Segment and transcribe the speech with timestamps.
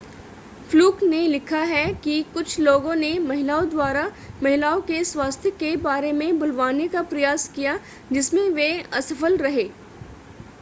[0.69, 4.05] fluke ने लिखा है कि कुछ लोगों ने महिलाओं द्वारा
[4.43, 7.79] महिलाओं के स्वास्थ्य के बारे में बुलवाने का प्रयास किया
[8.11, 8.71] जिसमें वे
[8.93, 9.69] असफल रहे